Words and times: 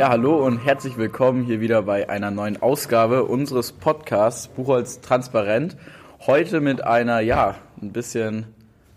Ja, 0.00 0.08
hallo 0.08 0.46
und 0.46 0.64
herzlich 0.64 0.96
willkommen 0.96 1.44
hier 1.44 1.60
wieder 1.60 1.82
bei 1.82 2.08
einer 2.08 2.30
neuen 2.30 2.62
Ausgabe 2.62 3.24
unseres 3.24 3.70
Podcasts 3.70 4.48
Buchholz 4.48 5.02
Transparent. 5.02 5.76
Heute 6.26 6.62
mit 6.62 6.82
einer, 6.82 7.20
ja, 7.20 7.56
ein 7.82 7.92
bisschen 7.92 8.46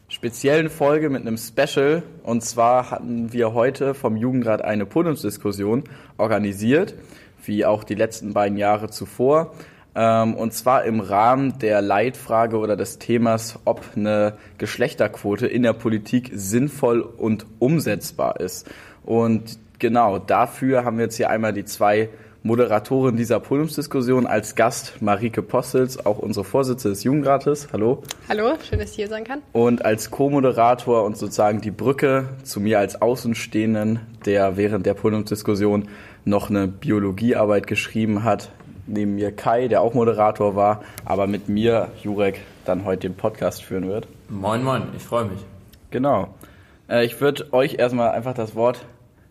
speziellen 0.08 0.70
Folge 0.70 1.10
mit 1.10 1.28
einem 1.28 1.36
Special. 1.36 2.04
Und 2.24 2.42
zwar 2.46 2.90
hatten 2.90 3.34
wir 3.34 3.54
heute 3.54 3.96
vom 3.96 4.16
Jugendrat 4.16 4.62
eine 4.62 4.86
Podiumsdiskussion 4.86 5.84
organisiert, 6.18 6.96
wie 7.44 7.66
auch 7.66 7.84
die 7.84 7.96
letzten 7.96 8.32
beiden 8.32 8.58
Jahre 8.58 8.90
zuvor. 8.90 9.56
Ähm, 9.96 10.36
und 10.36 10.54
zwar 10.54 10.86
im 10.86 11.02
Rahmen 11.02 11.60
der 11.60 11.82
Leitfrage 11.82 12.58
oder 12.58 12.78
des 12.78 12.98
Themas, 12.98 13.60
ob 13.66 13.84
eine 13.98 14.38
Geschlechterquote 14.58 15.48
in 15.48 15.64
der 15.64 15.74
Politik 15.74 16.32
sinnvoll 16.34 17.02
und 17.02 17.46
umsetzbar 17.60 18.40
ist. 18.40 18.70
Und 19.04 19.58
genau 19.84 20.18
dafür 20.18 20.86
haben 20.86 20.98
wir 20.98 21.04
jetzt 21.04 21.18
hier 21.18 21.30
einmal 21.30 21.52
die 21.52 21.66
zwei 21.66 22.08
Moderatorin 22.42 23.18
dieser 23.18 23.42
Podiumsdiskussion 23.42 24.26
als 24.26 24.56
Gast 24.56 25.02
Marike 25.02 25.42
Postels, 25.42 26.06
auch 26.06 26.20
unsere 26.20 26.46
Vorsitzende 26.46 26.94
des 26.96 27.04
Jugendrates. 27.04 27.68
Hallo. 27.74 28.02
Hallo, 28.30 28.54
schön, 28.68 28.80
dass 28.80 28.92
ich 28.92 28.96
hier 28.96 29.10
sein 29.10 29.26
kann. 29.26 29.42
Und 29.52 29.84
als 29.84 30.10
Co-Moderator 30.10 31.04
und 31.04 31.18
sozusagen 31.18 31.60
die 31.60 31.72
Brücke 31.72 32.30
zu 32.44 32.62
mir 32.62 32.80
als 32.80 33.02
Außenstehenden, 33.02 34.00
der 34.26 34.56
während 34.56 34.86
der 34.86 34.94
Podiumsdiskussion 34.94 35.90
noch 36.24 36.50
eine 36.50 36.70
Biologiearbeit 36.70 37.68
geschrieben 37.68 38.24
hat. 38.24 38.52
Neben 38.88 39.16
mir 39.16 39.34
Kai, 39.34 39.68
der 39.68 39.82
auch 39.82 39.94
Moderator 39.94 40.56
war, 40.56 40.82
aber 41.04 41.28
mit 41.28 41.50
mir, 41.50 41.90
Jurek, 42.02 42.40
dann 42.64 42.86
heute 42.86 43.10
den 43.10 43.16
Podcast 43.16 43.64
führen 43.64 43.90
wird. 43.90 44.08
Moin, 44.30 44.64
moin, 44.64 44.84
ich 44.96 45.04
freue 45.04 45.26
mich. 45.26 45.40
Genau. 45.92 46.30
Äh, 46.90 47.06
ich 47.06 47.20
würde 47.20 47.52
euch 47.52 47.76
erstmal 47.80 48.12
einfach 48.12 48.34
das 48.34 48.56
Wort 48.56 48.86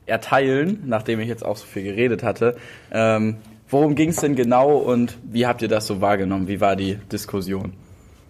erteilen, 0.07 0.83
nachdem 0.87 1.21
ich 1.21 1.29
jetzt 1.29 1.45
auch 1.45 1.57
so 1.57 1.67
viel 1.67 1.85
geredet 1.85 2.23
hatte. 2.23 2.57
Ähm, 2.91 3.37
worum 3.69 3.95
ging 3.95 4.11
es 4.11 4.17
denn 4.17 4.37
genau 4.37 4.77
und 4.77 5.17
wie 5.23 5.47
habt 5.47 5.63
ihr 5.63 5.69
das 5.69 5.87
so 5.87 6.01
wahrgenommen? 6.01 6.49
Wie 6.49 6.61
war 6.61 6.77
die 6.77 6.97
Diskussion? 7.11 7.73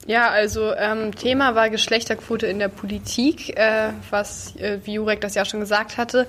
Ja, 0.06 0.30
also 0.30 0.72
ähm, 0.74 1.14
Thema 1.14 1.54
war 1.54 1.70
Geschlechterquote 1.70 2.46
in 2.46 2.58
der 2.58 2.68
Politik, 2.68 3.56
äh, 3.56 3.90
was, 4.10 4.56
äh, 4.56 4.80
wie 4.84 4.94
Jurek 4.94 5.20
das 5.20 5.34
ja 5.34 5.44
schon 5.44 5.60
gesagt 5.60 5.96
hatte. 5.96 6.26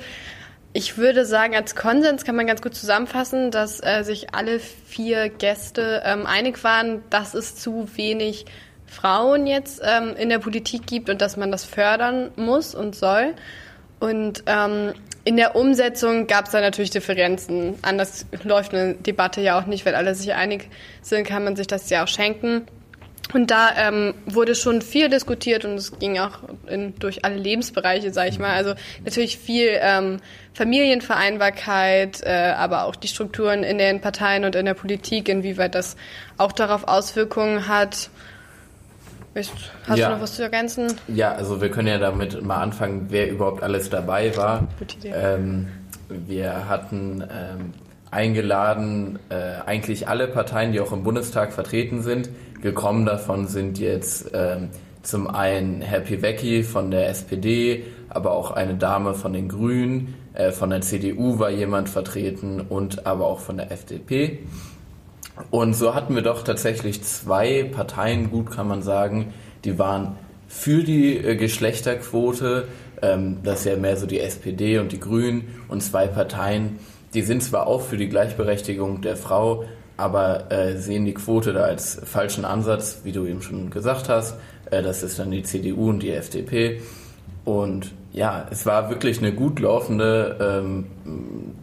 Ich 0.74 0.98
würde 0.98 1.26
sagen, 1.26 1.56
als 1.56 1.76
Konsens 1.76 2.24
kann 2.24 2.36
man 2.36 2.48
ganz 2.48 2.62
gut 2.62 2.76
zusammenfassen, 2.76 3.52
dass 3.52 3.80
äh, 3.84 4.04
sich 4.04 4.34
alle 4.34 4.60
vier 4.60 5.30
Gäste 5.30 6.02
ähm, 6.06 6.26
einig 6.26 6.64
waren, 6.64 7.02
dass 7.10 7.34
es 7.34 7.56
zu 7.56 7.88
wenig 7.96 8.46
Frauen 8.86 9.48
jetzt 9.48 9.82
ähm, 9.84 10.16
in 10.18 10.30
der 10.30 10.40
Politik 10.40 10.86
gibt 10.86 11.10
und 11.10 11.22
dass 11.22 11.36
man 11.36 11.52
das 11.52 11.64
fördern 11.64 12.32
muss 12.36 12.76
und 12.76 12.96
soll. 12.96 13.34
Und 14.00 14.44
ähm, 14.46 14.94
in 15.26 15.38
der 15.38 15.56
Umsetzung 15.56 16.28
gab 16.28 16.46
es 16.46 16.52
da 16.52 16.62
natürlich 16.62 16.90
Differenzen. 16.90 17.76
Anders 17.82 18.26
läuft 18.44 18.74
eine 18.74 18.96
Debatte 18.96 19.42
ja 19.42 19.60
auch 19.60 19.66
nicht, 19.66 19.86
wenn 19.86 19.96
alle 19.96 20.16
sich 20.16 20.34
einig 20.34 20.70
sind, 21.02 21.26
kann 21.26 21.44
man 21.44 21.56
sich 21.56 21.68
das 21.68 21.90
ja 21.90 22.04
auch 22.04 22.08
schenken. 22.08 22.68
Und 23.32 23.50
da 23.50 23.70
ähm, 23.78 24.14
wurde 24.26 24.54
schon 24.54 24.82
viel 24.82 25.10
diskutiert 25.10 25.64
und 25.66 25.76
es 25.76 25.98
ging 25.98 26.20
auch 26.20 26.40
in, 26.68 26.94
durch 27.00 27.24
alle 27.24 27.38
Lebensbereiche, 27.38 28.12
sage 28.12 28.30
ich 28.30 28.38
mal. 28.38 28.54
Also 28.54 28.76
natürlich 29.06 29.38
viel 29.38 29.70
ähm, 29.80 30.18
Familienvereinbarkeit, 30.54 32.22
äh, 32.24 32.54
aber 32.56 32.84
auch 32.84 32.96
die 32.96 33.08
Strukturen 33.08 33.64
in 33.64 33.78
den 33.78 34.02
Parteien 34.02 34.44
und 34.44 34.56
in 34.56 34.66
der 34.66 34.74
Politik, 34.74 35.30
inwieweit 35.30 35.74
das 35.74 35.96
auch 36.38 36.52
darauf 36.52 36.84
Auswirkungen 36.84 37.68
hat. 37.68 38.10
Hast 39.36 39.98
ja. 39.98 40.10
du 40.10 40.16
noch 40.16 40.22
was 40.22 40.36
zu 40.36 40.44
ergänzen? 40.44 40.94
Ja, 41.08 41.32
also 41.34 41.60
wir 41.60 41.70
können 41.70 41.88
ja 41.88 41.98
damit 41.98 42.44
mal 42.44 42.62
anfangen, 42.62 43.08
wer 43.10 43.32
überhaupt 43.32 43.64
alles 43.64 43.90
dabei 43.90 44.36
war. 44.38 44.68
Gute 44.78 44.98
Idee. 44.98 45.14
Ähm, 45.16 45.68
wir 46.10 46.70
hatten 46.70 47.22
ähm, 47.22 47.74
eingeladen 48.12 49.18
äh, 49.30 49.66
eigentlich 49.66 50.08
alle 50.08 50.28
Parteien, 50.28 50.72
die 50.72 50.80
auch 50.80 50.92
im 50.92 51.04
Bundestag 51.04 51.52
vertreten 51.52 52.04
sind. 52.04 52.30
Gekommen 52.62 53.06
davon 53.06 53.48
sind 53.48 53.80
jetzt 53.80 54.30
ähm, 54.34 54.70
zum 55.02 55.28
einen 55.28 55.82
Herr 55.82 56.00
Piwecki 56.00 56.64
von 56.64 56.92
der 56.92 57.10
SPD, 57.10 57.86
aber 58.10 58.32
auch 58.32 58.52
eine 58.52 58.76
Dame 58.76 59.16
von 59.16 59.34
den 59.34 59.50
Grünen, 59.50 60.16
äh, 60.34 60.52
von 60.52 60.70
der 60.70 60.82
CDU 60.82 61.40
war 61.40 61.50
jemand 61.50 61.90
vertreten 61.90 62.62
und 62.62 63.06
aber 63.06 63.28
auch 63.28 63.40
von 63.40 63.58
der 63.58 63.72
FDP. 63.72 64.40
Und 65.50 65.74
so 65.74 65.96
hatten 65.96 66.16
wir 66.16 66.22
doch 66.22 66.44
tatsächlich 66.44 67.04
zwei 67.04 67.64
Parteien, 67.64 68.30
gut 68.30 68.52
kann 68.52 68.68
man 68.68 68.84
sagen, 68.84 69.34
die 69.66 69.80
waren 69.80 70.16
für 70.48 70.84
die 70.84 71.18
äh, 71.18 71.36
Geschlechterquote, 71.36 72.68
ähm, 73.02 73.38
das 73.44 73.60
ist 73.60 73.66
ja 73.66 73.78
mehr 73.78 73.98
so 73.98 74.06
die 74.06 74.20
SPD 74.20 74.78
und 74.78 74.92
die 74.92 75.00
Grünen, 75.00 75.48
und 75.68 75.82
zwei 75.82 76.08
Parteien, 76.08 76.78
die 77.14 77.22
sind 77.22 77.42
zwar 77.42 77.68
auch 77.68 77.82
für 77.82 77.98
die 77.98 78.10
Gleichberechtigung 78.10 79.02
der 79.02 79.16
Frau, 79.18 79.66
aber 79.98 80.52
äh, 80.52 80.78
sehen 80.78 81.06
die 81.06 81.14
Quote 81.14 81.54
da 81.54 81.62
als 81.62 82.00
falschen 82.04 82.46
Ansatz, 82.46 83.02
wie 83.04 83.12
du 83.12 83.26
eben 83.26 83.42
schon 83.42 83.70
gesagt 83.70 84.10
hast. 84.10 84.36
Äh, 84.70 84.84
das 84.84 85.02
ist 85.02 85.18
dann 85.18 85.32
die 85.32 85.44
CDU 85.44 85.90
und 85.90 86.02
die 86.02 86.12
FDP. 86.12 86.82
Und 87.46 87.92
ja, 88.12 88.48
es 88.52 88.66
war 88.66 88.90
wirklich 88.90 89.20
eine 89.20 89.34
gut 89.34 89.60
laufende 89.60 90.64
ähm, 90.64 90.86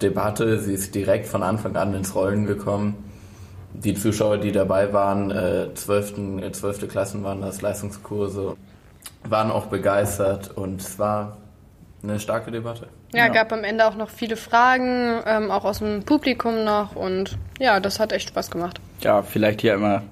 Debatte. 0.03 0.59
Sie 0.59 0.75
ist 0.75 0.95
direkt 0.95 1.27
von 1.27 1.43
Anfang 1.43 1.77
an 1.77 1.95
ins 1.95 2.15
Rollen 2.15 2.47
gekommen 2.47 3.10
die 3.73 3.95
Zuschauer, 3.95 4.39
die 4.39 4.53
dabei 4.53 4.93
waren, 4.93 5.31
äh, 5.31 5.75
12. 5.75 6.43
Äh, 6.43 6.53
12. 6.53 6.89
Klassen 6.89 7.23
waren 7.23 7.41
das, 7.41 7.63
Leistungskurse, 7.63 8.57
waren 9.25 9.51
auch 9.51 9.67
begeistert 9.67 10.57
und 10.57 10.81
es 10.81 10.99
war 10.99 11.39
eine 12.03 12.19
starke 12.19 12.51
Debatte. 12.51 12.89
Ja, 13.13 13.25
genau. 13.25 13.35
gab 13.35 13.53
am 13.53 13.65
Ende 13.65 13.87
auch 13.87 13.97
noch 13.97 14.09
viele 14.09 14.37
Fragen, 14.37 15.21
ähm, 15.27 15.51
auch 15.51 15.65
aus 15.65 15.79
dem 15.79 16.05
Publikum 16.05 16.65
noch 16.65 16.97
und 16.97 17.37
ja, 17.59 17.81
das 17.81 18.01
hat 18.01 18.13
echt 18.13 18.29
Spaß 18.29 18.51
gemacht. 18.51 18.81
Ja, 19.01 19.23
vielleicht 19.23 19.61
hier 19.61 19.75
immer 19.75 20.03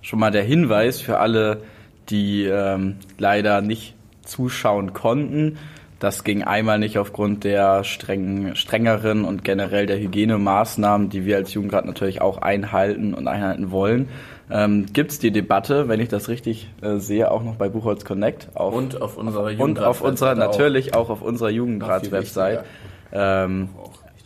schon 0.00 0.18
mal 0.18 0.30
der 0.30 0.44
Hinweis 0.44 1.00
für 1.00 1.18
alle, 1.18 1.62
die 2.08 2.44
ähm, 2.44 2.96
leider 3.18 3.60
nicht 3.60 3.94
zuschauen 4.24 4.92
konnten. 4.92 5.58
Das 5.98 6.24
ging 6.24 6.42
einmal 6.42 6.78
nicht 6.78 6.98
aufgrund 6.98 7.44
der 7.44 7.82
strengen, 7.82 8.54
strengeren 8.54 9.24
und 9.24 9.44
generell 9.44 9.86
der 9.86 9.98
Hygienemaßnahmen, 9.98 11.08
die 11.08 11.24
wir 11.24 11.36
als 11.36 11.54
Jugendrat 11.54 11.86
natürlich 11.86 12.20
auch 12.20 12.38
einhalten 12.38 13.14
und 13.14 13.28
einhalten 13.28 13.70
wollen. 13.70 14.10
Ähm, 14.50 14.86
Gibt 14.92 15.12
es 15.12 15.18
die 15.18 15.30
Debatte, 15.30 15.88
wenn 15.88 16.00
ich 16.00 16.08
das 16.08 16.28
richtig 16.28 16.68
äh, 16.82 16.98
sehe, 16.98 17.30
auch 17.30 17.42
noch 17.42 17.56
bei 17.56 17.68
Buchholz 17.68 18.04
Connect? 18.04 18.48
Auf, 18.54 18.74
und 18.74 19.00
auf 19.00 19.16
unserer 19.16 19.50
Jugendrats 19.50 19.78
Und 19.78 19.86
auf 19.86 20.00
unserer, 20.02 20.34
natürlich 20.34 20.94
auch 20.94 21.08
auf 21.08 21.22
unserer 21.22 21.50
Jugendrats-Website. 21.50 22.64
Ähm, 23.12 23.70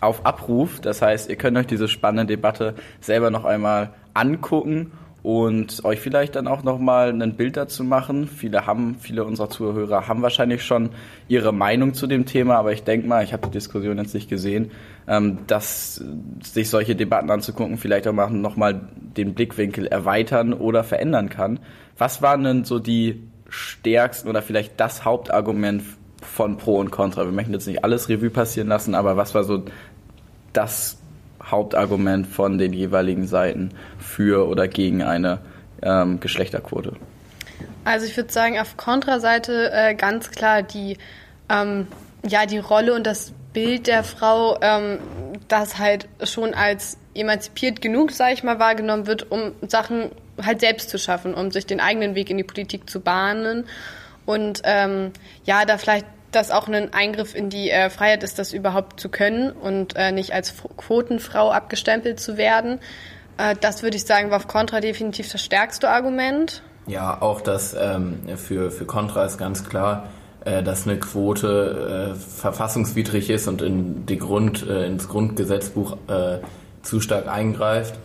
auf 0.01 0.27
Abruf. 0.27 0.81
Das 0.81 1.03
heißt, 1.03 1.31
ihr 1.31 1.37
könnt 1.37 1.57
euch 1.57 1.67
diese 1.67 1.87
spannende 1.87 2.27
Debatte 2.27 2.75
selber 3.01 3.31
noch 3.31 3.45
einmal 3.45 3.91
angucken 4.15 4.93
und 5.23 5.85
euch 5.85 6.01
vielleicht 6.01 6.37
dann 6.37 6.47
auch 6.47 6.63
nochmal 6.63 7.11
ein 7.11 7.37
Bild 7.37 7.57
dazu 7.57 7.85
machen. 7.85 8.27
Viele 8.27 8.67
haben, 8.67 8.97
viele 8.99 9.25
unserer 9.25 9.51
Zuhörer 9.51 10.09
haben 10.09 10.23
wahrscheinlich 10.23 10.65
schon 10.65 10.91
ihre 11.29 11.53
Meinung 11.53 11.95
zu 11.95 12.07
dem 12.07 12.25
Thema, 12.25 12.57
aber 12.57 12.73
ich 12.73 12.85
denke 12.85 13.07
mal, 13.07 13.23
ich 13.23 13.33
habe 13.33 13.47
die 13.47 13.53
Diskussion 13.53 13.99
jetzt 13.99 14.15
nicht 14.15 14.31
gesehen, 14.31 14.71
ähm, 15.07 15.39
dass 15.47 16.03
sich 16.43 16.71
solche 16.71 16.97
Debatten 16.97 17.31
anzugucken 17.31 17.77
vielleicht 17.77 18.09
auch 18.09 18.13
mal 18.13 18.31
nochmal 18.31 18.81
den 19.17 19.35
Blickwinkel 19.35 19.87
erweitern 19.87 20.55
oder 20.55 20.85
verändern 20.85 21.29
kann. 21.29 21.61
Was 21.99 22.23
waren 22.23 22.45
denn 22.45 22.65
so 22.65 22.79
die 22.79 23.23
stärksten 23.49 24.29
oder 24.29 24.43
vielleicht 24.43 24.81
das 24.81 25.05
Hauptargument 25.05 25.83
von 26.23 26.57
Pro 26.57 26.79
und 26.79 26.91
Contra? 26.91 27.25
Wir 27.25 27.33
möchten 27.33 27.53
jetzt 27.53 27.67
nicht 27.67 27.85
alles 27.85 28.09
Revue 28.09 28.31
passieren 28.31 28.69
lassen, 28.69 28.95
aber 28.95 29.19
was 29.19 29.35
war 29.35 29.45
so 29.45 29.65
das 30.53 31.00
Hauptargument 31.43 32.27
von 32.27 32.59
den 32.59 32.73
jeweiligen 32.73 33.27
Seiten 33.27 33.71
für 33.99 34.49
oder 34.49 34.69
gegen 34.69 35.03
eine 35.03 35.39
ähm, 35.83 36.21
Geschlechterquote? 36.21 36.95
Also 37.85 38.07
ich 38.07 38.17
würde 38.17 38.33
sagen, 38.33 38.59
auf 38.59 38.77
Kontraseite 38.77 39.71
äh, 39.73 39.95
ganz 39.95 40.31
klar 40.31 40.63
die, 40.63 40.99
ähm, 41.49 41.87
ja, 42.27 42.47
die 42.47 42.59
Rolle 42.59 42.95
und 42.95 43.07
das 43.07 43.33
Bild 43.53 43.87
der 43.87 44.05
Frau, 44.05 44.59
ähm, 44.61 44.99
das 45.49 45.79
halt 45.79 46.09
schon 46.23 46.55
als 46.55 46.99
emanzipiert 47.15 47.81
genug, 47.81 48.13
sage 48.13 48.35
ich 48.35 48.43
mal, 48.43 48.59
wahrgenommen 48.59 49.07
wird, 49.07 49.31
um 49.31 49.53
Sachen 49.67 50.11
halt 50.43 50.61
selbst 50.61 50.91
zu 50.91 50.99
schaffen, 50.99 51.35
um 51.35 51.51
sich 51.51 51.67
den 51.67 51.81
eigenen 51.81 52.15
Weg 52.15 52.31
in 52.31 52.37
die 52.37 52.45
Politik 52.45 52.89
zu 52.89 53.01
bahnen. 53.01 53.65
Und 54.27 54.63
ähm, 54.65 55.13
ja, 55.45 55.65
da 55.65 55.79
vielleicht 55.79 56.07
das 56.33 56.51
auch 56.51 56.69
ein 56.69 56.93
Eingriff 56.93 57.35
in 57.35 57.51
die 57.51 57.71
äh, 57.71 57.91
Freiheit 57.91 58.23
ist, 58.23 58.39
das 58.39 58.53
überhaupt 58.53 59.01
zu 59.01 59.09
können 59.09 59.51
und 59.51 59.97
äh, 59.97 60.13
nicht 60.13 60.33
als 60.33 60.55
Quotenfrau 60.77 61.51
abgestempelt 61.51 62.21
zu 62.21 62.37
werden. 62.37 62.79
Äh, 63.39 63.57
das 63.61 63.83
würde 63.83 63.97
ich 63.97 64.05
sagen, 64.05 64.31
war 64.31 64.39
auf 64.39 64.49
Contra 64.49 64.81
definitiv 64.81 65.31
das 65.31 65.43
stärkste 65.43 65.89
Argument. 65.89 66.63
Ja, 66.87 67.21
auch 67.21 67.41
das 67.41 67.77
ähm, 67.79 68.21
für, 68.37 68.71
für 68.71 68.85
Contra 68.85 69.25
ist 69.25 69.39
ganz 69.39 69.69
klar, 69.69 70.09
äh, 70.45 70.63
dass 70.63 70.87
eine 70.87 70.99
Quote 70.99 72.13
äh, 72.13 72.19
verfassungswidrig 72.19 73.29
ist 73.29 73.47
und 73.47 73.61
in 73.61 74.07
die 74.07 74.17
Grund, 74.17 74.67
äh, 74.67 74.87
ins 74.87 75.09
Grundgesetzbuch 75.09 75.99
zu 76.83 77.01
stark 77.01 77.29
eingreift. 77.29 77.99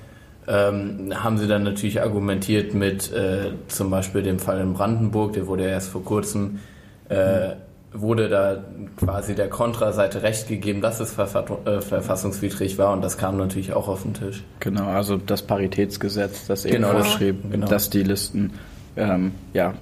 Ähm, 0.48 1.12
haben 1.16 1.38
sie 1.38 1.48
dann 1.48 1.64
natürlich 1.64 2.02
argumentiert 2.02 2.74
mit 2.74 3.12
zum 3.68 3.90
Beispiel 3.90 4.22
dem 4.22 4.40
Fall 4.40 4.60
in 4.60 4.74
Brandenburg, 4.74 5.34
der 5.34 5.48
wurde 5.48 5.64
ja 5.64 5.70
erst 5.70 5.90
vor 5.90 6.04
kurzem 6.04 6.60
wurde 8.02 8.30
da 8.30 8.64
quasi 8.98 9.36
der 9.36 9.50
Kontraseite 9.50 10.22
recht 10.22 10.48
gegeben, 10.48 10.82
dass 10.82 11.00
es 11.00 11.18
äh, 11.18 11.82
verfassungswidrig 11.82 12.78
war 12.78 12.94
und 12.94 13.02
das 13.02 13.18
kam 13.18 13.38
natürlich 13.38 13.74
auch 13.74 13.88
auf 13.88 14.04
den 14.04 14.14
Tisch. 14.14 14.44
Genau, 14.60 14.88
also 14.88 15.18
das 15.18 15.42
Paritätsgesetz, 15.42 16.48
das 16.48 16.66
eben 16.66 16.84
genau, 16.84 16.92
vorschrieb, 16.92 17.50
genau. 17.50 17.68
dass 17.68 17.90
die 17.90 18.04
Listen 18.04 18.54
ähm, 18.98 19.32
ja, 19.54 19.74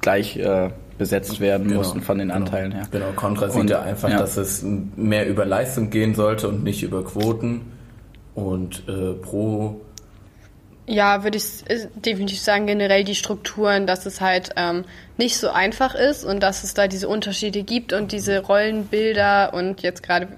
gleich 0.00 0.36
äh, 0.36 0.70
besetzt 0.98 1.40
werden 1.40 1.68
genau, 1.68 1.78
mussten 1.78 2.02
von 2.02 2.18
den 2.18 2.28
genau. 2.28 2.40
Anteilen 2.40 2.72
her. 2.72 2.82
Genau, 2.90 3.06
Kontra 3.16 3.48
sieht 3.48 3.70
ja 3.70 3.82
einfach, 3.82 4.10
ja. 4.10 4.18
dass 4.18 4.36
es 4.36 4.64
mehr 4.96 5.28
über 5.28 5.44
Leistung 5.46 5.90
gehen 5.90 6.14
sollte 6.14 6.48
und 6.48 6.62
nicht 6.62 6.82
über 6.82 7.04
Quoten 7.04 7.62
und 8.34 8.84
äh, 8.88 9.14
pro 9.14 9.80
ja, 10.90 11.22
würde 11.22 11.38
ich 11.38 11.70
äh, 11.70 11.86
definitiv 11.94 12.40
sagen, 12.40 12.66
generell 12.66 13.04
die 13.04 13.14
Strukturen, 13.14 13.86
dass 13.86 14.06
es 14.06 14.20
halt 14.20 14.50
ähm, 14.56 14.84
nicht 15.16 15.36
so 15.38 15.50
einfach 15.50 15.94
ist 15.94 16.24
und 16.24 16.42
dass 16.42 16.64
es 16.64 16.74
da 16.74 16.88
diese 16.88 17.08
Unterschiede 17.08 17.62
gibt 17.62 17.92
und 17.92 18.10
diese 18.10 18.40
Rollenbilder 18.40 19.54
und 19.54 19.82
jetzt 19.82 20.02
gerade 20.02 20.28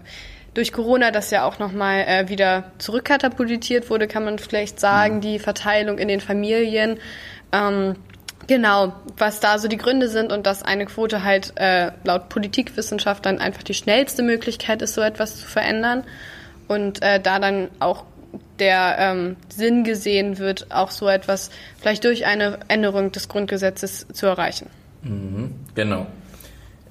durch 0.52 0.72
Corona, 0.72 1.10
das 1.10 1.31
ja 1.31 1.46
auch 1.46 1.58
nochmal 1.58 2.04
äh, 2.06 2.28
wieder 2.28 2.72
zurückkatapultiert 2.76 3.88
wurde, 3.88 4.06
kann 4.06 4.25
man 4.26 4.38
vielleicht 4.38 4.78
sagen, 4.78 5.16
mhm. 5.16 5.20
die 5.22 5.38
Verteilung 5.38 5.96
in 5.96 6.08
den 6.08 6.20
Familien. 6.20 6.99
Ähm, 7.52 7.96
genau, 8.46 8.93
was 9.16 9.40
da 9.40 9.58
so 9.58 9.69
die 9.69 9.78
Gründe 9.78 10.08
sind 10.08 10.31
und 10.32 10.46
dass 10.46 10.62
eine 10.62 10.84
Quote 10.84 11.25
halt 11.25 11.54
äh, 11.56 11.93
laut 12.04 12.28
Politikwissenschaftlern 12.28 13.38
einfach 13.38 13.62
die 13.62 13.72
schnellste 13.72 14.22
Möglichkeit 14.22 14.82
ist, 14.82 14.93
so 14.93 15.00
etwas 15.00 15.38
zu 15.38 15.46
verändern. 15.46 16.04
Und 16.69 17.02
äh, 17.02 17.19
da 17.20 17.38
dann 17.38 17.69
auch 17.81 18.04
der 18.62 18.97
ähm, 19.00 19.37
Sinn 19.49 19.82
gesehen 19.82 20.38
wird, 20.38 20.69
auch 20.70 20.93
so 20.93 21.09
etwas 21.09 21.50
vielleicht 21.81 22.05
durch 22.05 22.26
eine 22.26 22.61
Änderung 22.69 23.11
des 23.11 23.26
Grundgesetzes 23.26 24.06
zu 24.12 24.26
erreichen. 24.26 24.69
Mhm, 25.03 25.56
genau. 25.75 26.06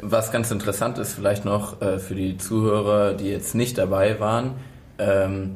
Was 0.01 0.33
ganz 0.33 0.51
interessant 0.51 0.97
ist 0.97 1.13
vielleicht 1.13 1.45
noch 1.45 1.81
äh, 1.81 1.99
für 1.99 2.15
die 2.15 2.37
Zuhörer, 2.37 3.13
die 3.13 3.29
jetzt 3.29 3.55
nicht 3.55 3.77
dabei 3.77 4.19
waren, 4.19 4.55
ähm, 4.99 5.55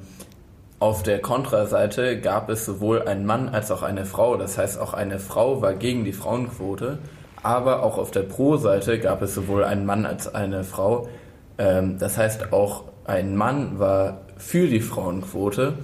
auf 0.79 1.03
der 1.03 1.19
Kontraseite 1.19 2.21
gab 2.21 2.49
es 2.49 2.65
sowohl 2.65 3.01
einen 3.01 3.25
Mann 3.25 3.49
als 3.49 3.71
auch 3.71 3.83
eine 3.83 4.05
Frau. 4.05 4.37
Das 4.37 4.57
heißt, 4.57 4.79
auch 4.79 4.93
eine 4.93 5.19
Frau 5.19 5.61
war 5.61 5.73
gegen 5.73 6.05
die 6.05 6.13
Frauenquote. 6.13 6.99
Aber 7.43 7.83
auch 7.83 7.97
auf 7.97 8.11
der 8.11 8.23
Pro-Seite 8.23 8.99
gab 8.99 9.21
es 9.21 9.35
sowohl 9.35 9.65
einen 9.65 9.85
Mann 9.85 10.05
als 10.05 10.33
eine 10.33 10.63
Frau. 10.63 11.09
Ähm, 11.57 11.97
das 11.99 12.17
heißt, 12.17 12.53
auch 12.53 12.85
ein 13.05 13.35
Mann 13.35 13.79
war 13.79 14.24
für 14.37 14.67
die 14.67 14.81
Frauenquote. 14.81 15.75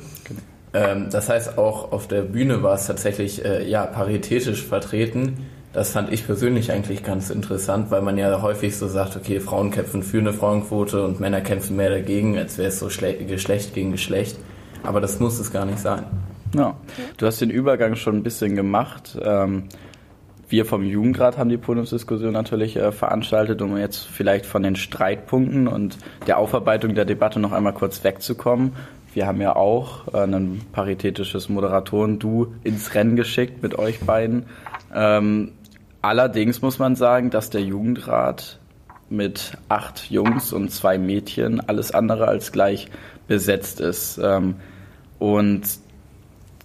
Ähm, 0.74 1.10
das 1.12 1.30
heißt, 1.30 1.58
auch 1.58 1.92
auf 1.92 2.08
der 2.08 2.22
Bühne 2.22 2.64
war 2.64 2.76
es 2.76 2.88
tatsächlich 2.88 3.44
äh, 3.44 3.68
ja, 3.68 3.86
paritätisch 3.86 4.64
vertreten. 4.64 5.48
Das 5.74 5.92
fand 5.92 6.12
ich 6.12 6.26
persönlich 6.26 6.72
eigentlich 6.72 7.02
ganz 7.02 7.30
interessant, 7.30 7.92
weil 7.92 8.02
man 8.02 8.18
ja 8.18 8.42
häufig 8.42 8.76
so 8.76 8.88
sagt, 8.88 9.16
okay, 9.16 9.40
Frauen 9.40 9.72
kämpfen 9.72 10.04
für 10.04 10.20
eine 10.20 10.34
Frauenquote 10.34 11.06
und 11.06 11.22
Männer 11.22 11.40
kämpfen 11.40 11.78
mehr 11.78 11.90
dagegen, 11.90 12.38
als 12.38 12.58
wäre 12.58 12.68
es 12.68 12.80
so 12.80 12.88
Geschlecht 12.88 13.74
gegen 13.74 13.92
Geschlecht. 13.92 14.38
Aber 14.84 15.00
das 15.00 15.20
muss 15.20 15.40
es 15.40 15.54
gar 15.54 15.66
nicht 15.66 15.80
sein. 15.80 16.04
Ja, 16.54 16.76
du 17.16 17.26
hast 17.26 17.40
den 17.40 17.50
Übergang 17.50 17.96
schon 17.96 18.18
ein 18.18 18.24
bisschen 18.24 18.58
gemacht. 18.58 19.18
Ähm, 19.22 19.70
wir 20.52 20.66
vom 20.66 20.84
Jugendrat 20.84 21.38
haben 21.38 21.50
die 21.50 21.58
Podiumsdiskussion 21.58 22.34
natürlich 22.34 22.76
äh, 22.76 22.92
veranstaltet, 22.92 23.62
um 23.62 23.78
jetzt 23.78 24.06
vielleicht 24.06 24.46
von 24.46 24.64
den 24.64 24.76
Streitpunkten 24.76 25.68
und 25.68 25.98
der 26.28 26.38
Aufarbeitung 26.38 26.94
der 26.94 27.06
Debatte 27.06 27.40
noch 27.40 27.52
einmal 27.52 27.74
kurz 27.74 28.04
wegzukommen. 28.04 28.74
Wir 29.14 29.28
haben 29.28 29.42
ja 29.42 29.56
auch 29.56 30.14
äh, 30.14 30.24
ein 30.24 30.62
paritätisches 30.72 31.50
Moderatoren-Du 31.50 32.54
ins 32.64 32.94
Rennen 32.94 33.16
geschickt 33.16 33.62
mit 33.64 33.78
euch 33.78 34.00
beiden. 34.02 34.46
Ähm, 34.94 35.52
allerdings 36.02 36.62
muss 36.62 36.80
man 36.80 36.96
sagen, 36.96 37.30
dass 37.30 37.50
der 37.50 37.62
Jugendrat 37.62 38.60
mit 39.10 39.58
acht 39.70 40.10
Jungs 40.10 40.54
und 40.54 40.72
zwei 40.72 40.98
Mädchen 40.98 41.60
alles 41.60 41.92
andere 41.92 42.28
als 42.28 42.52
gleich 42.52 42.88
besetzt 43.28 43.80
ist. 43.80 44.20
Ähm, 44.24 44.56
und 45.20 45.64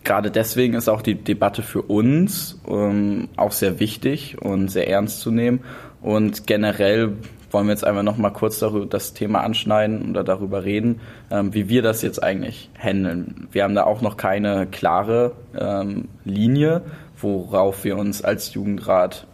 gerade 0.06 0.30
deswegen 0.30 0.74
ist 0.74 0.88
auch 0.88 1.02
die 1.02 1.16
Debatte 1.16 1.62
für 1.62 1.82
uns 1.82 2.58
ähm, 2.66 3.28
auch 3.36 3.52
sehr 3.52 3.80
wichtig 3.80 4.40
und 4.40 4.68
sehr 4.68 4.88
ernst 4.88 5.20
zu 5.20 5.30
nehmen. 5.30 5.60
Und 6.00 6.46
generell 6.46 7.14
wollen 7.50 7.66
wir 7.66 7.72
jetzt 7.72 7.84
einfach 7.84 8.02
noch 8.02 8.16
mal 8.16 8.30
kurz 8.30 8.60
darüber 8.60 8.86
das 8.86 9.12
Thema 9.12 9.40
anschneiden 9.40 10.10
oder 10.10 10.24
darüber 10.24 10.64
reden, 10.64 11.00
ähm, 11.30 11.52
wie 11.52 11.68
wir 11.68 11.82
das 11.82 12.02
jetzt 12.02 12.22
eigentlich 12.22 12.70
handeln. 12.78 13.48
Wir 13.50 13.64
haben 13.64 13.74
da 13.74 13.84
auch 13.84 14.00
noch 14.00 14.16
keine 14.16 14.66
klare 14.66 15.32
ähm, 15.58 16.08
Linie, 16.24 16.82
worauf 17.20 17.84
wir 17.84 17.96
uns 17.96 18.22
als 18.22 18.54
Jugendrat 18.54 19.26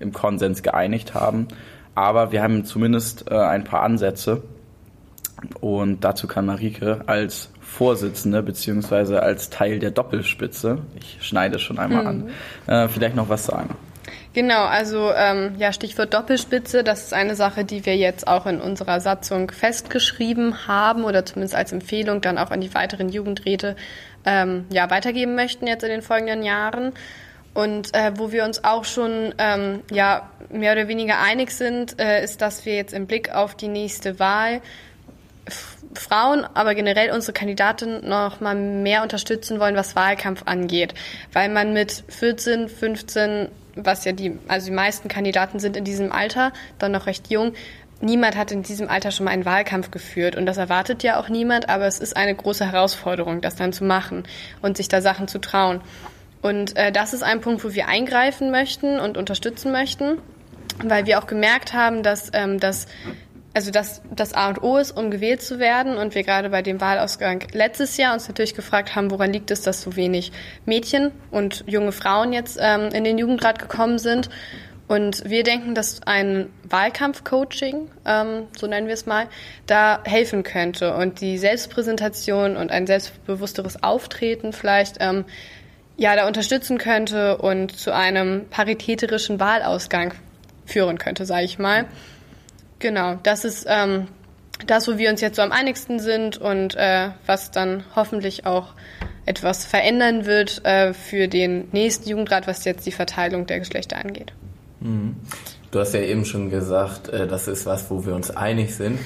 im 0.00 0.12
Konsens 0.12 0.62
geeinigt 0.62 1.14
haben. 1.14 1.48
Aber 1.94 2.32
wir 2.32 2.42
haben 2.42 2.64
zumindest 2.64 3.30
äh, 3.30 3.36
ein 3.36 3.64
paar 3.64 3.82
Ansätze. 3.82 4.42
Und 5.60 6.02
dazu 6.02 6.26
kann 6.26 6.46
Marike 6.46 7.02
als 7.06 7.50
Vorsitzende 7.74 8.42
beziehungsweise 8.42 9.22
als 9.22 9.50
Teil 9.50 9.80
der 9.80 9.90
Doppelspitze, 9.90 10.78
ich 10.94 11.26
schneide 11.26 11.58
schon 11.58 11.78
einmal 11.78 12.02
mhm. 12.02 12.30
an, 12.68 12.84
äh, 12.84 12.88
vielleicht 12.88 13.16
noch 13.16 13.28
was 13.28 13.46
sagen. 13.46 13.76
Genau, 14.32 14.64
also 14.64 15.12
ähm, 15.12 15.54
ja, 15.58 15.72
Stichwort 15.72 16.12
Doppelspitze, 16.12 16.82
das 16.82 17.04
ist 17.04 17.14
eine 17.14 17.36
Sache, 17.36 17.64
die 17.64 17.86
wir 17.86 17.96
jetzt 17.96 18.26
auch 18.26 18.46
in 18.46 18.60
unserer 18.60 19.00
Satzung 19.00 19.50
festgeschrieben 19.50 20.66
haben 20.66 21.04
oder 21.04 21.24
zumindest 21.24 21.54
als 21.54 21.72
Empfehlung 21.72 22.20
dann 22.20 22.38
auch 22.38 22.50
an 22.50 22.60
die 22.60 22.74
weiteren 22.74 23.08
Jugendräte 23.08 23.76
ähm, 24.24 24.66
ja, 24.70 24.90
weitergeben 24.90 25.34
möchten 25.34 25.66
jetzt 25.66 25.82
in 25.84 25.90
den 25.90 26.02
folgenden 26.02 26.42
Jahren. 26.42 26.92
Und 27.54 27.94
äh, 27.94 28.12
wo 28.16 28.32
wir 28.32 28.44
uns 28.44 28.64
auch 28.64 28.84
schon 28.84 29.34
ähm, 29.38 29.80
ja, 29.92 30.28
mehr 30.50 30.72
oder 30.72 30.88
weniger 30.88 31.20
einig 31.20 31.52
sind, 31.52 32.00
äh, 32.00 32.22
ist, 32.24 32.42
dass 32.42 32.66
wir 32.66 32.74
jetzt 32.74 32.92
im 32.92 33.06
Blick 33.06 33.32
auf 33.32 33.54
die 33.54 33.68
nächste 33.68 34.18
Wahl 34.18 34.60
Frauen, 35.98 36.44
aber 36.54 36.74
generell 36.74 37.10
unsere 37.10 37.32
Kandidaten 37.32 38.08
noch 38.08 38.40
mal 38.40 38.54
mehr 38.54 39.02
unterstützen 39.02 39.60
wollen, 39.60 39.76
was 39.76 39.96
Wahlkampf 39.96 40.42
angeht, 40.46 40.94
weil 41.32 41.48
man 41.48 41.72
mit 41.72 42.04
14, 42.08 42.68
15, 42.68 43.48
was 43.76 44.04
ja 44.04 44.12
die, 44.12 44.38
also 44.48 44.66
die 44.66 44.72
meisten 44.72 45.08
Kandidaten 45.08 45.58
sind 45.58 45.76
in 45.76 45.84
diesem 45.84 46.12
Alter, 46.12 46.52
dann 46.78 46.92
noch 46.92 47.06
recht 47.06 47.30
jung, 47.30 47.54
niemand 48.00 48.36
hat 48.36 48.52
in 48.52 48.62
diesem 48.62 48.88
Alter 48.88 49.10
schon 49.10 49.24
mal 49.24 49.32
einen 49.32 49.44
Wahlkampf 49.44 49.90
geführt 49.90 50.36
und 50.36 50.46
das 50.46 50.56
erwartet 50.56 51.02
ja 51.02 51.18
auch 51.18 51.28
niemand, 51.28 51.68
aber 51.68 51.86
es 51.86 51.98
ist 51.98 52.16
eine 52.16 52.34
große 52.34 52.70
Herausforderung, 52.70 53.40
das 53.40 53.56
dann 53.56 53.72
zu 53.72 53.84
machen 53.84 54.24
und 54.62 54.76
sich 54.76 54.88
da 54.88 55.00
Sachen 55.00 55.28
zu 55.28 55.38
trauen. 55.38 55.80
Und 56.42 56.76
äh, 56.76 56.92
das 56.92 57.14
ist 57.14 57.22
ein 57.22 57.40
Punkt, 57.40 57.64
wo 57.64 57.72
wir 57.72 57.88
eingreifen 57.88 58.50
möchten 58.50 59.00
und 59.00 59.16
unterstützen 59.16 59.72
möchten, 59.72 60.18
weil 60.82 61.06
wir 61.06 61.18
auch 61.18 61.26
gemerkt 61.26 61.72
haben, 61.72 62.02
dass 62.02 62.30
ähm, 62.34 62.60
das 62.60 62.86
also 63.54 63.70
dass 63.70 64.02
das 64.10 64.34
A 64.34 64.48
und 64.48 64.62
O 64.62 64.78
ist, 64.78 64.96
um 64.96 65.10
gewählt 65.10 65.40
zu 65.40 65.60
werden 65.60 65.96
und 65.96 66.14
wir 66.14 66.24
gerade 66.24 66.50
bei 66.50 66.60
dem 66.60 66.80
Wahlausgang 66.80 67.44
letztes 67.52 67.96
Jahr 67.96 68.12
uns 68.12 68.26
natürlich 68.28 68.54
gefragt 68.54 68.96
haben, 68.96 69.12
woran 69.12 69.32
liegt 69.32 69.50
es, 69.52 69.62
dass 69.62 69.80
so 69.80 69.94
wenig 69.96 70.32
Mädchen 70.66 71.12
und 71.30 71.64
junge 71.66 71.92
Frauen 71.92 72.32
jetzt 72.32 72.58
ähm, 72.60 72.90
in 72.92 73.04
den 73.04 73.16
Jugendrat 73.16 73.60
gekommen 73.60 73.98
sind. 73.98 74.28
Und 74.86 75.28
wir 75.28 75.44
denken, 75.44 75.74
dass 75.74 76.02
ein 76.02 76.50
Wahlkampfcoaching, 76.68 77.88
ähm, 78.04 78.48
so 78.56 78.66
nennen 78.66 78.86
wir 78.86 78.94
es 78.94 79.06
mal, 79.06 79.28
da 79.66 80.00
helfen 80.04 80.42
könnte 80.42 80.94
und 80.94 81.20
die 81.20 81.38
Selbstpräsentation 81.38 82.56
und 82.56 82.70
ein 82.70 82.86
selbstbewussteres 82.86 83.82
Auftreten 83.82 84.52
vielleicht 84.52 84.96
ähm, 85.00 85.24
ja 85.96 86.16
da 86.16 86.26
unterstützen 86.26 86.76
könnte 86.76 87.38
und 87.38 87.74
zu 87.78 87.94
einem 87.94 88.46
paritätischen 88.50 89.40
Wahlausgang 89.40 90.12
führen 90.66 90.98
könnte, 90.98 91.24
sage 91.24 91.44
ich 91.44 91.58
mal. 91.58 91.86
Genau, 92.78 93.18
das 93.22 93.44
ist 93.44 93.66
ähm, 93.68 94.08
das, 94.66 94.88
wo 94.88 94.98
wir 94.98 95.10
uns 95.10 95.20
jetzt 95.20 95.36
so 95.36 95.42
am 95.42 95.52
einigsten 95.52 95.98
sind 95.98 96.36
und 96.38 96.74
äh, 96.76 97.10
was 97.26 97.50
dann 97.50 97.84
hoffentlich 97.94 98.46
auch 98.46 98.74
etwas 99.26 99.64
verändern 99.64 100.26
wird 100.26 100.64
äh, 100.64 100.92
für 100.92 101.28
den 101.28 101.68
nächsten 101.72 102.08
Jugendrat, 102.08 102.46
was 102.46 102.64
jetzt 102.64 102.86
die 102.86 102.92
Verteilung 102.92 103.46
der 103.46 103.58
Geschlechter 103.58 103.96
angeht. 103.96 104.32
Mhm. 104.80 105.16
Du 105.70 105.80
hast 105.80 105.94
ja 105.94 106.00
eben 106.00 106.24
schon 106.24 106.50
gesagt, 106.50 107.08
äh, 107.08 107.26
das 107.26 107.48
ist 107.48 107.66
was, 107.66 107.90
wo 107.90 108.06
wir 108.06 108.14
uns 108.14 108.30
einig 108.30 108.74
sind. 108.74 108.98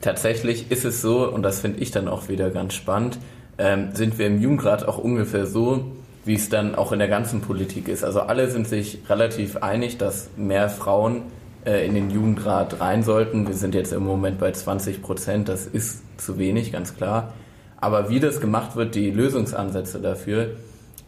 Tatsächlich 0.00 0.70
ist 0.70 0.84
es 0.84 1.00
so, 1.00 1.28
und 1.28 1.42
das 1.42 1.60
finde 1.60 1.80
ich 1.80 1.90
dann 1.90 2.08
auch 2.08 2.28
wieder 2.28 2.50
ganz 2.50 2.74
spannend, 2.74 3.18
ähm, 3.56 3.94
sind 3.94 4.18
wir 4.18 4.26
im 4.26 4.40
Jugendrat 4.40 4.86
auch 4.86 4.98
ungefähr 4.98 5.46
so, 5.46 5.92
wie 6.24 6.34
es 6.34 6.48
dann 6.48 6.74
auch 6.74 6.92
in 6.92 6.98
der 6.98 7.08
ganzen 7.08 7.40
Politik 7.40 7.88
ist. 7.88 8.04
Also 8.04 8.20
alle 8.20 8.50
sind 8.50 8.68
sich 8.68 8.98
relativ 9.08 9.56
einig, 9.56 9.98
dass 9.98 10.28
mehr 10.36 10.68
Frauen 10.68 11.22
äh, 11.64 11.86
in 11.86 11.94
den 11.94 12.10
Jugendrat 12.10 12.80
rein 12.80 13.02
sollten. 13.02 13.46
Wir 13.46 13.54
sind 13.54 13.74
jetzt 13.74 13.92
im 13.92 14.04
Moment 14.04 14.38
bei 14.38 14.52
20 14.52 15.02
Prozent, 15.02 15.48
das 15.48 15.66
ist 15.66 16.02
zu 16.18 16.38
wenig, 16.38 16.72
ganz 16.72 16.96
klar. 16.96 17.32
Aber 17.80 18.08
wie 18.08 18.20
das 18.20 18.40
gemacht 18.40 18.76
wird, 18.76 18.94
die 18.94 19.10
Lösungsansätze 19.10 20.00
dafür, 20.00 20.50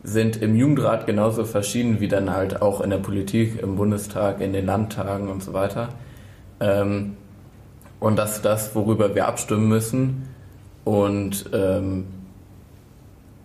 sind 0.02 0.42
im 0.42 0.54
Jugendrat 0.54 1.06
genauso 1.06 1.44
verschieden 1.44 2.00
wie 2.00 2.08
dann 2.08 2.30
halt 2.32 2.61
auch 2.61 2.80
in 2.80 2.90
der 2.90 2.99
Politik, 2.99 3.61
im 3.62 3.76
Bundestag, 3.76 4.40
in 4.40 4.52
den 4.52 4.66
Landtagen 4.66 5.28
und 5.28 5.42
so 5.42 5.52
weiter. 5.54 5.88
Ähm, 6.61 7.16
und 8.00 8.16
das 8.16 8.37
ist 8.37 8.44
das, 8.44 8.75
worüber 8.75 9.14
wir 9.14 9.26
abstimmen 9.26 9.66
müssen. 9.66 10.28
Und 10.84 11.49
ähm, 11.54 12.04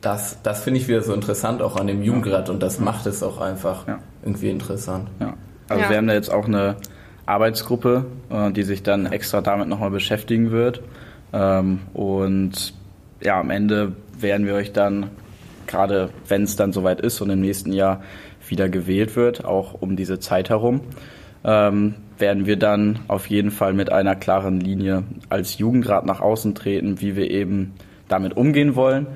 das, 0.02 0.38
das 0.44 0.64
finde 0.64 0.80
ich 0.80 0.88
wieder 0.88 1.02
so 1.02 1.14
interessant 1.14 1.62
auch 1.62 1.78
an 1.78 1.88
dem 1.88 2.04
Jugendrat 2.04 2.50
und 2.50 2.62
das 2.62 2.80
macht 2.80 3.06
es 3.06 3.24
auch 3.24 3.40
einfach 3.40 3.88
ja. 3.88 4.00
irgendwie 4.24 4.50
interessant. 4.50 5.10
Ja. 5.20 5.36
Also 5.68 5.84
ja. 5.84 5.90
wir 5.90 5.98
haben 5.98 6.08
da 6.08 6.14
jetzt 6.14 6.32
auch 6.32 6.46
eine 6.46 6.76
Arbeitsgruppe, 7.30 8.06
äh, 8.30 8.52
die 8.52 8.64
sich 8.64 8.84
dann 8.84 9.06
extra 9.06 9.42
damit 9.42 9.68
nochmal 9.68 9.92
beschäftigen 9.92 10.52
wird. 10.52 10.82
Ähm, 11.32 11.80
und 11.94 12.74
ja, 13.22 13.40
am 13.40 13.50
Ende 13.50 13.94
werden 14.20 14.46
wir 14.46 14.56
euch 14.56 14.74
dann, 14.74 15.12
gerade 15.68 16.10
wenn 16.28 16.44
es 16.44 16.56
dann 16.56 16.74
soweit 16.74 17.02
ist 17.02 17.22
und 17.22 17.30
im 17.30 17.42
nächsten 17.42 17.72
Jahr 17.72 18.02
wieder 18.48 18.70
gewählt 18.70 19.16
wird, 19.16 19.46
auch 19.46 19.76
um 19.80 19.96
diese 19.96 20.20
Zeit 20.20 20.50
herum, 20.50 20.82
ähm, 21.44 21.96
werden 22.18 22.46
wir 22.46 22.58
dann 22.58 23.00
auf 23.08 23.28
jeden 23.28 23.52
Fall 23.52 23.74
mit 23.74 23.92
einer 23.92 24.16
klaren 24.16 24.60
Linie 24.60 25.04
als 25.30 25.58
Jugendrat 25.58 26.06
nach 26.06 26.20
außen 26.20 26.56
treten, 26.56 27.00
wie 27.00 27.16
wir 27.16 27.30
eben 27.30 27.74
damit 28.08 28.36
umgehen 28.36 28.76
wollen. 28.76 29.08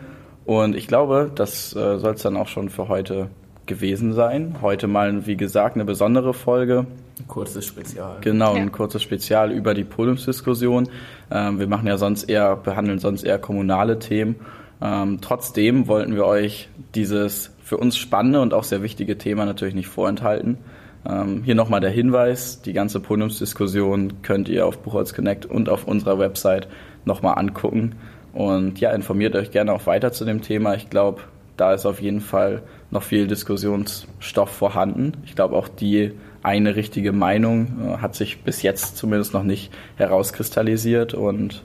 Und 0.45 0.75
ich 0.75 0.87
glaube, 0.87 1.31
das 1.33 1.75
äh, 1.75 1.97
soll 1.97 2.13
es 2.13 2.21
dann 2.21 2.37
auch 2.37 2.47
schon 2.47 2.69
für 2.69 2.87
heute 2.87 3.29
gewesen 3.65 4.13
sein. 4.13 4.57
Heute 4.61 4.87
mal, 4.87 5.25
wie 5.25 5.37
gesagt, 5.37 5.75
eine 5.75 5.85
besondere 5.85 6.33
Folge. 6.33 6.85
Ein 7.19 7.27
kurzes 7.27 7.65
Spezial. 7.65 8.17
Genau, 8.21 8.55
ja. 8.55 8.61
ein 8.61 8.71
kurzes 8.71 9.01
Spezial 9.01 9.51
über 9.51 9.73
die 9.73 9.83
Podiumsdiskussion. 9.83 10.89
Ähm, 11.31 11.59
wir 11.59 11.67
machen 11.67 11.87
ja 11.87 11.97
sonst 11.97 12.23
eher, 12.23 12.55
behandeln 12.55 12.99
sonst 12.99 13.23
eher 13.23 13.39
kommunale 13.39 13.99
Themen. 13.99 14.35
Ähm, 14.81 15.19
trotzdem 15.21 15.87
wollten 15.87 16.15
wir 16.15 16.25
euch 16.25 16.69
dieses 16.95 17.51
für 17.63 17.77
uns 17.77 17.97
spannende 17.97 18.41
und 18.41 18.53
auch 18.53 18.65
sehr 18.65 18.83
wichtige 18.83 19.17
Thema 19.17 19.45
natürlich 19.45 19.75
nicht 19.75 19.87
vorenthalten. 19.87 20.57
Ähm, 21.05 21.43
hier 21.43 21.55
nochmal 21.55 21.79
der 21.79 21.89
Hinweis, 21.89 22.61
die 22.61 22.73
ganze 22.73 22.99
Podiumsdiskussion 22.99 24.21
könnt 24.21 24.49
ihr 24.49 24.65
auf 24.65 24.79
Buchholz 24.79 25.13
Connect 25.13 25.45
und 25.45 25.69
auf 25.69 25.87
unserer 25.87 26.19
Website 26.19 26.67
nochmal 27.05 27.37
angucken. 27.37 27.95
Und 28.33 28.79
ja, 28.79 28.91
informiert 28.91 29.35
euch 29.35 29.51
gerne 29.51 29.73
auch 29.73 29.85
weiter 29.85 30.11
zu 30.11 30.25
dem 30.25 30.41
Thema. 30.41 30.75
Ich 30.75 30.89
glaube, 30.89 31.21
da 31.57 31.73
ist 31.73 31.85
auf 31.85 32.01
jeden 32.01 32.21
Fall 32.21 32.61
noch 32.91 33.03
viel 33.03 33.27
Diskussionsstoff 33.27 34.49
vorhanden. 34.49 35.13
Ich 35.25 35.35
glaube, 35.35 35.55
auch 35.55 35.67
die 35.67 36.11
eine 36.41 36.75
richtige 36.75 37.13
Meinung 37.13 37.67
äh, 37.95 37.97
hat 37.97 38.15
sich 38.15 38.43
bis 38.43 38.61
jetzt 38.61 38.97
zumindest 38.97 39.33
noch 39.33 39.43
nicht 39.43 39.71
herauskristallisiert 39.95 41.13
und 41.13 41.63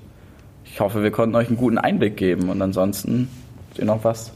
ich 0.64 0.80
hoffe, 0.80 1.02
wir 1.02 1.10
konnten 1.10 1.34
euch 1.34 1.48
einen 1.48 1.56
guten 1.56 1.78
Einblick 1.78 2.16
geben 2.16 2.48
und 2.48 2.62
ansonsten 2.62 3.28
habt 3.68 3.78
ihr 3.78 3.84
noch 3.84 4.04
was 4.04 4.32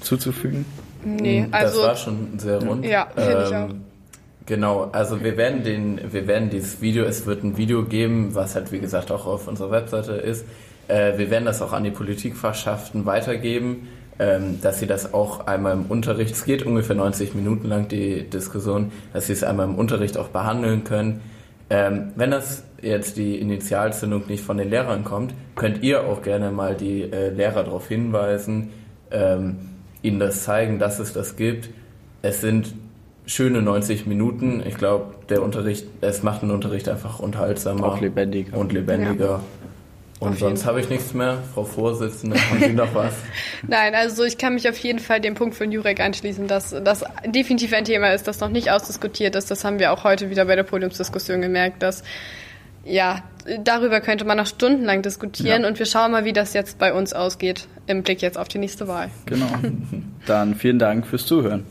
zuzufügen? 0.00 0.64
Nee, 1.04 1.46
also. 1.50 1.78
Das 1.78 1.86
war 1.88 1.96
schon 1.96 2.38
sehr 2.38 2.62
rund. 2.62 2.84
Ja, 2.84 3.08
finde 3.14 3.32
ähm, 3.32 3.44
ich 3.46 3.54
auch. 3.54 3.68
Genau, 4.46 4.88
also 4.92 5.22
wir 5.22 5.36
werden 5.36 5.62
den, 5.62 6.00
wir 6.10 6.26
werden 6.26 6.48
dieses 6.48 6.80
Video, 6.80 7.04
es 7.04 7.26
wird 7.26 7.44
ein 7.44 7.58
Video 7.58 7.84
geben, 7.84 8.34
was 8.34 8.54
halt 8.54 8.72
wie 8.72 8.78
gesagt 8.78 9.12
auch 9.12 9.26
auf 9.26 9.46
unserer 9.46 9.70
Webseite 9.70 10.12
ist. 10.12 10.46
Äh, 10.88 11.18
wir 11.18 11.30
werden 11.30 11.44
das 11.44 11.60
auch 11.60 11.74
an 11.74 11.84
die 11.84 11.90
Politikfachschaften 11.90 13.04
weitergeben, 13.04 13.88
ähm, 14.18 14.60
dass 14.60 14.80
sie 14.80 14.86
das 14.86 15.14
auch 15.14 15.46
einmal 15.46 15.74
im 15.74 15.86
Unterricht, 15.86 16.34
es 16.34 16.44
geht 16.44 16.64
ungefähr 16.64 16.96
90 16.96 17.34
Minuten 17.34 17.68
lang 17.68 17.88
die 17.88 18.28
Diskussion, 18.28 18.90
dass 19.12 19.26
sie 19.26 19.32
es 19.32 19.44
einmal 19.44 19.66
im 19.66 19.76
Unterricht 19.76 20.18
auch 20.18 20.28
behandeln 20.28 20.84
können. 20.84 21.20
Ähm, 21.70 22.12
wenn 22.16 22.30
das 22.30 22.64
jetzt 22.80 23.16
die 23.16 23.38
Initialzündung 23.38 24.26
nicht 24.28 24.42
von 24.42 24.56
den 24.56 24.70
Lehrern 24.70 25.04
kommt, 25.04 25.34
könnt 25.54 25.82
ihr 25.82 26.04
auch 26.04 26.22
gerne 26.22 26.50
mal 26.50 26.74
die 26.74 27.02
äh, 27.02 27.30
Lehrer 27.30 27.64
darauf 27.64 27.88
hinweisen, 27.88 28.70
ähm, 29.10 29.56
ihnen 30.02 30.18
das 30.18 30.44
zeigen, 30.44 30.78
dass 30.78 30.98
es 30.98 31.12
das 31.12 31.36
gibt. 31.36 31.70
Es 32.22 32.40
sind 32.40 32.74
schöne 33.26 33.62
90 33.62 34.06
Minuten. 34.06 34.62
Ich 34.66 34.76
glaube, 34.76 35.14
der 35.28 35.42
Unterricht, 35.42 35.86
es 36.00 36.22
macht 36.22 36.42
den 36.42 36.50
Unterricht 36.50 36.88
einfach 36.88 37.20
unterhaltsamer. 37.20 37.86
Auch 37.86 38.00
lebendiger. 38.00 38.56
Und 38.56 38.72
lebendiger. 38.72 39.26
Ja. 39.26 39.40
Und 40.20 40.30
auf 40.30 40.38
sonst 40.38 40.66
habe 40.66 40.80
ich 40.80 40.88
nichts 40.88 41.14
mehr. 41.14 41.38
Frau 41.54 41.64
Vorsitzende, 41.64 42.36
haben 42.50 42.60
Sie 42.60 42.72
noch 42.72 42.92
was? 42.94 43.14
Nein, 43.66 43.94
also 43.94 44.24
ich 44.24 44.36
kann 44.36 44.54
mich 44.54 44.68
auf 44.68 44.76
jeden 44.78 44.98
Fall 44.98 45.20
dem 45.20 45.34
Punkt 45.34 45.54
von 45.54 45.70
Jurek 45.70 46.00
anschließen, 46.00 46.48
dass 46.48 46.70
das 46.70 47.04
definitiv 47.26 47.72
ein 47.72 47.84
Thema 47.84 48.12
ist, 48.12 48.26
das 48.26 48.40
noch 48.40 48.48
nicht 48.48 48.70
ausdiskutiert 48.70 49.36
ist. 49.36 49.50
Das 49.50 49.64
haben 49.64 49.78
wir 49.78 49.92
auch 49.92 50.04
heute 50.04 50.30
wieder 50.30 50.44
bei 50.46 50.56
der 50.56 50.64
Podiumsdiskussion 50.64 51.40
gemerkt, 51.40 51.82
dass 51.82 52.02
ja, 52.84 53.22
darüber 53.62 54.00
könnte 54.00 54.24
man 54.24 54.38
noch 54.38 54.46
stundenlang 54.46 55.02
diskutieren 55.02 55.62
ja. 55.62 55.68
und 55.68 55.78
wir 55.78 55.86
schauen 55.86 56.10
mal, 56.10 56.24
wie 56.24 56.32
das 56.32 56.54
jetzt 56.54 56.78
bei 56.78 56.92
uns 56.92 57.12
ausgeht 57.12 57.68
im 57.86 58.02
Blick 58.02 58.22
jetzt 58.22 58.38
auf 58.38 58.48
die 58.48 58.58
nächste 58.58 58.88
Wahl. 58.88 59.10
Genau. 59.26 59.46
Dann 60.26 60.54
vielen 60.54 60.78
Dank 60.78 61.06
fürs 61.06 61.26
Zuhören. 61.26 61.66